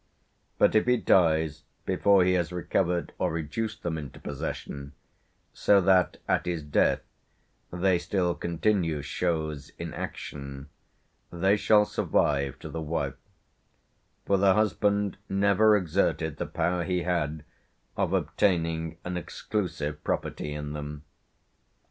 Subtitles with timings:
[0.57, 4.93] But, if he dies before he has recovered or reduced them into possession,
[5.53, 7.01] so that, at his death,
[7.71, 10.69] they still continue choses in action,
[11.31, 13.13] they shall survive to the wife;
[14.25, 17.43] for the husband never exerted the power he had
[17.95, 21.03] of obtaining an exclusive property in them.